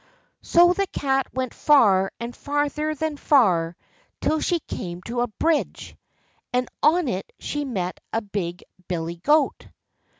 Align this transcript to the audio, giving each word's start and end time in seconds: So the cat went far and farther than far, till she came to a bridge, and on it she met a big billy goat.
So 0.41 0.73
the 0.73 0.87
cat 0.87 1.27
went 1.31 1.53
far 1.53 2.11
and 2.19 2.35
farther 2.35 2.95
than 2.95 3.17
far, 3.17 3.75
till 4.19 4.39
she 4.39 4.59
came 4.61 5.03
to 5.03 5.21
a 5.21 5.27
bridge, 5.27 5.95
and 6.51 6.67
on 6.81 7.07
it 7.07 7.31
she 7.37 7.65
met 7.65 7.99
a 8.11 8.19
big 8.23 8.63
billy 8.87 9.17
goat. 9.17 9.67